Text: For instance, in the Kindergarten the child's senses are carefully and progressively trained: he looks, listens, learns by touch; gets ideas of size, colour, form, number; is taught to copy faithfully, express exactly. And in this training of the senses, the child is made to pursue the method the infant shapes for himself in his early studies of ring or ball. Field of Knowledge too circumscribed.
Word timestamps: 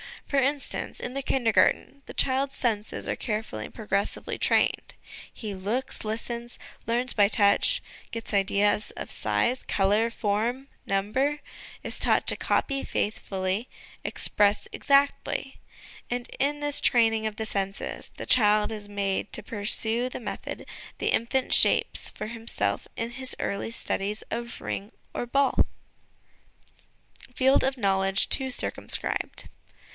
For 0.25 0.37
instance, 0.37 0.99
in 1.01 1.13
the 1.13 1.21
Kindergarten 1.21 2.01
the 2.05 2.13
child's 2.13 2.55
senses 2.55 3.07
are 3.07 3.17
carefully 3.17 3.65
and 3.65 3.73
progressively 3.73 4.37
trained: 4.39 4.95
he 5.31 5.53
looks, 5.53 6.05
listens, 6.05 6.57
learns 6.87 7.13
by 7.13 7.27
touch; 7.27 7.83
gets 8.11 8.33
ideas 8.33 8.89
of 8.91 9.11
size, 9.11 9.61
colour, 9.63 10.09
form, 10.09 10.69
number; 10.87 11.39
is 11.83 11.99
taught 11.99 12.25
to 12.27 12.37
copy 12.37 12.83
faithfully, 12.83 13.69
express 14.03 14.67
exactly. 14.71 15.59
And 16.09 16.29
in 16.39 16.61
this 16.61 16.79
training 16.81 17.27
of 17.27 17.35
the 17.35 17.45
senses, 17.45 18.09
the 18.15 18.25
child 18.25 18.71
is 18.71 18.89
made 18.89 19.31
to 19.33 19.43
pursue 19.43 20.09
the 20.09 20.21
method 20.21 20.65
the 20.97 21.09
infant 21.09 21.53
shapes 21.53 22.09
for 22.09 22.27
himself 22.27 22.87
in 22.95 23.11
his 23.11 23.35
early 23.37 23.69
studies 23.69 24.23
of 24.31 24.61
ring 24.61 24.93
or 25.13 25.27
ball. 25.27 25.67
Field 27.35 27.63
of 27.65 27.77
Knowledge 27.77 28.29
too 28.29 28.49
circumscribed. 28.49 29.49